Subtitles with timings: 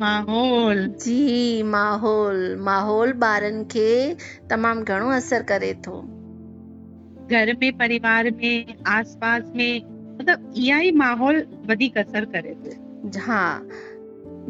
[0.00, 3.88] माहौल। जी माहौल माहौल ॿारनि खे
[4.50, 5.96] तमामु घणो असर करे थो।
[7.30, 9.82] घर में परिवार में आसपास में
[10.20, 13.42] मतलब इहा ई माहौल वधीक असर करे थो। हा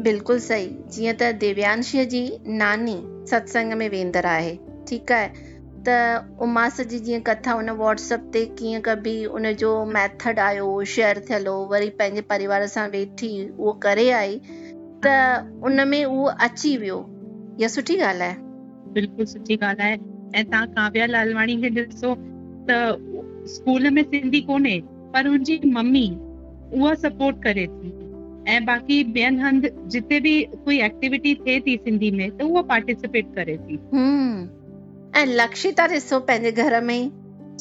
[0.01, 2.23] बिल्कुलु सही। जीअं त दिव्यांश जी
[2.63, 2.97] नानी
[3.31, 4.57] सत्संग में वेंदड़ आहे
[4.89, 5.29] ठीकु आहे?
[5.87, 5.93] त
[6.41, 11.55] उमास जी जीअं कथा हुन व्हाट्सअप ते कीअं कबी उनजो मैथड आयो शेयर थियल हो
[11.71, 14.41] वरी पंहिंजे परिवार सां वेठी उहो करे आई।
[15.05, 16.97] त उन में उहो अची वियो।
[17.59, 18.35] इहा सुठी ॻाल्हि आहे।
[18.93, 19.97] बिल्कुलु सुठी ॻाल्हि आहे।
[20.39, 22.13] ऐं तव्हां काव्या लालवाणी खे ॾिसो
[22.69, 22.79] त
[23.53, 24.79] स्कूल में सिंधी कोन्हे
[25.13, 26.07] पर हुनजी मम्मी
[26.73, 27.89] उहा सपोर्ट करे थी।
[28.51, 30.33] ऐं बाक़ी ॿियनि हंधि जिते बि
[30.65, 33.75] कोई एक्टिविटी थिए थी सिंधी में त उहा पार्टिसिपेट करे थी।
[35.19, 37.20] ऐं लक्षिता ॾिसो पंहिंजे घर में।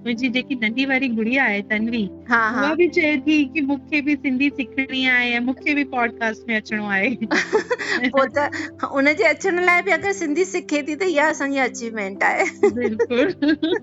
[0.00, 4.48] मुंहिंजी जेकी नंढी वारी गुड़िया आहे तन्वी। उहा बि चए थी की मूंखे बि सिंधी
[4.56, 7.10] सिखणी आहे ऐं मूंखे बि पॉडकास्ट में अचिणो आहे
[8.14, 8.48] पोइ त
[8.92, 12.44] उनजे अचण लाइ बि अगरि सिंधी सिखे थी त इहा असांजी अचीवमेंट आहे
[12.74, 13.74] बिल्कुलु।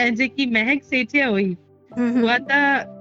[0.00, 1.50] ऐं जेकी महक सेठिया हुई
[1.90, 2.60] उहा त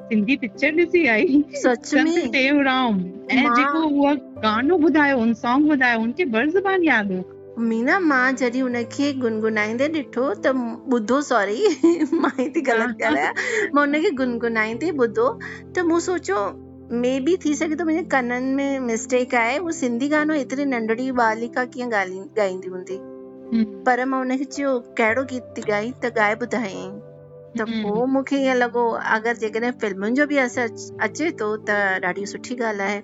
[0.10, 2.32] सिंधी पिक्चर ॾिसी आई। सच में?
[2.32, 3.00] टेवराम
[3.32, 4.14] ऐं जेको उहा
[4.44, 9.88] गानो ॿुधायो उन सॉन्ग ॿुधायो उनखे बर ज़बान यादि हो। मीना माँ जॾहिं हुनखे गुनगुनाईंदे
[10.00, 10.52] ॾिठो त
[10.98, 11.58] ॿुधो सॉरी
[12.24, 13.32] माँ थी ग़लति ॻाल्हायां।
[13.76, 15.28] माँ हुनखे गुनगुनाईंदे ॿुधो
[15.76, 16.40] त मूं सोचियो
[17.02, 21.12] मे बि थी सघे थो मुंहिंजे कननि में मिस्टेक आहे उहो सिंधी गानो एतिरी नंढड़ी
[21.22, 22.98] बालिका कीअं ॻाल्हि ॻाईंदी हूंदी?
[23.86, 26.94] पर माँ हुनखे चयो कहिड़ो गीत थी ॻाई त ॻाए ॿुधायईं।
[27.60, 28.84] त पोइ मूंखे ईअं लॻो
[29.16, 31.80] अगरि जेकॾहिं फिल्मुनि जो बि असरु अचे थो त
[32.12, 33.02] ॾाढी सुठी ॻाल्हि आहे।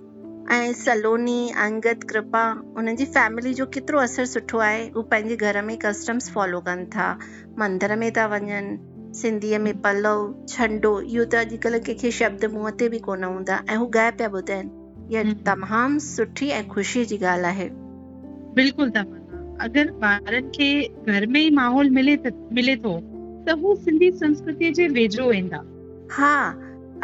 [0.49, 2.43] ऐं सलोनी अंगद कृपा
[2.77, 6.85] उन्हनि जी फैमिली जो केतिरो असरु सुठो आहे हू पंहिंजे घर में कस्टम्स फॉलो कनि
[6.95, 7.07] था।
[7.59, 10.19] मंदर में था वञनि सिंधीअ में पलव
[10.49, 14.29] छंडो इहो त अॼुकल्ह कंहिंखे शब्द मुंहं ते बि कोन हूंदा। ऐं हू ॻाए पिया
[14.29, 17.69] ॿुधाइनि इहा तमामु सुठी ऐं ख़ुशीअ जी ॻाल्हि आहे।
[18.55, 20.69] बिल्कुलु तमन्ना अगरि ॿारनि खे
[21.07, 22.17] घर में ई माहौल मिले
[22.59, 22.97] मिले थो
[23.47, 25.63] त हू सिंधी संस्कृतीअ जे वेझो वेंदा
[26.17, 26.35] हा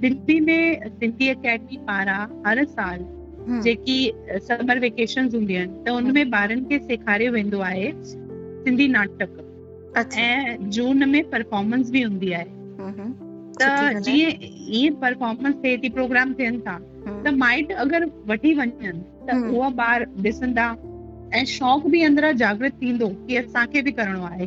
[0.00, 3.04] दिल्ली में सिंधी अकेडमी पारां हर साल
[3.64, 3.98] जेकी
[4.48, 7.92] समर वेकेशन हूंदियूं आहिनि त उनमें ॿारनि खे सेखारियो वेंदो आहे
[8.64, 9.42] सिंधी नाटक।
[10.18, 12.44] ऐं जून में परफॉर्मेंस बि हूंदी आहे।
[13.60, 14.32] त जीअं
[14.78, 16.78] ईअं परफॉर्मेंस थिए थी प्रोग्राम थियनि था
[17.24, 18.92] त माइट अगरि वठी वञनि
[19.28, 20.66] त हम्म। उहा ॿार ॾिसंदा।
[21.34, 24.46] ऐं शौक़ बि अंदरां जागृत थींदो की असांखे बि करिणो आहे।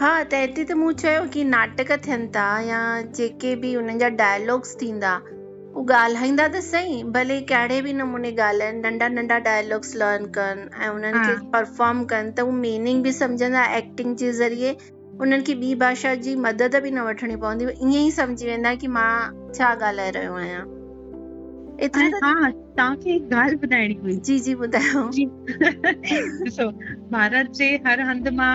[0.00, 2.80] हा त हिते त मूं चयो की नाटक थियनि था या
[3.18, 5.14] जेके बि उन्हनि जा डायलॉग्स थींदा
[5.80, 10.88] उहे ॻाल्हाईंदा त सही भले कहिड़े बि नमूने ॻाल्हाइनि नंढा नंढा डायलॉग्स लर्न कनि ऐं
[10.98, 14.76] उन्हनि खे परफॉर्म कनि त उहे मीनिंग बि सम्झंदा एक्टिंग जे ज़रिए
[15.24, 18.86] उन्हनि खे ॿी भाषा जी मदद बि न वठणी पवंदी ईअं ई सम्झी वेंदा की
[18.98, 19.10] माँ
[19.54, 20.66] छा ॻाल्हाए रहियो आहियाँ।
[21.94, 25.04] त हा तव्हांखे हिकु ॻाल्हि ॿुधाइणी हुई। जी जी ॿुधायो।
[26.46, 26.70] ॾिसो
[27.14, 28.54] भारत जे हर हंधि माँ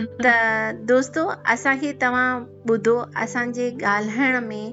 [0.00, 0.26] त
[0.88, 4.72] दोस्तो, असांखे तव्हां ॿुधो, असांजे ॻाल्हाइण में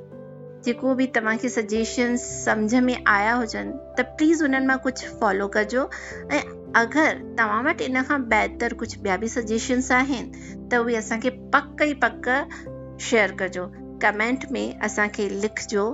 [0.65, 5.89] जेको बि तव्हांखे सजेशन्स सम्झ में आया हुजनि, त प्लीज़ उन्हनि माँ कुझु फॉलो कजो।
[6.31, 10.31] ऐं अगरि तव्हां वटि इन खां बहितर कुझु ॿिया बि सजेशन्स आहिनि,
[10.71, 12.29] त उहे असांखे पक ई पक
[12.99, 13.65] शेयर कजो।
[14.01, 15.85] कमेंट में असांखे लिखजो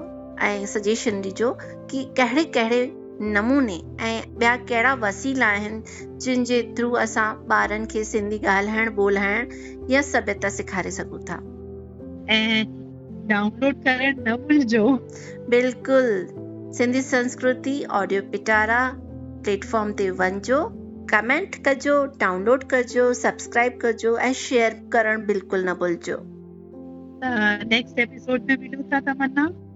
[0.42, 6.92] ऐं सजेशन ॾिजो की कहिड़े कहिड़े नमूने ऐं ॿिया कहिड़ा वसीला आहिनि जिन जे थ्रू
[7.04, 9.50] असां ॿारनि खे सिंधी ॻाल्हाइण ॿोल्हाइण
[9.90, 11.36] या सभ्यता सेखारे सघूं था।
[12.34, 12.64] ऐं
[13.28, 14.84] डाउनलोड करणु न भुलिजो।
[15.50, 18.82] बिल्कुलु सिंधी संस्कृति ऑडियो पिटारा
[19.44, 20.60] प्लेटफॉर्म ते वञिजो
[21.12, 26.18] कमेंट कजो डाउनलोड कजो सब्सक्राइब कजो ऐं शेयर करणु बिल्कुलु न भुलिजो।
[27.70, 29.46] नेक्स्ट एपिसोड में मिलूं था तमन्ना।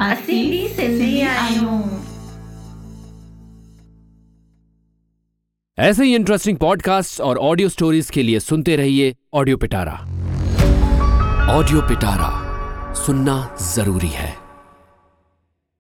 [0.00, 1.80] बि सिंधी आहियूं
[5.78, 9.92] ऐसे ही इंटरेस्टिंग पॉडकास्ट और ऑडियो स्टोरीज के लिए सुनते रहिए ऑडियो पिटारा
[11.50, 12.30] ऑडियो पिटारा
[12.94, 14.41] सुनना ज़रूरी है।